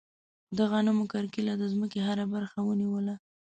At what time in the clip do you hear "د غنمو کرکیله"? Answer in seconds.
0.57-1.53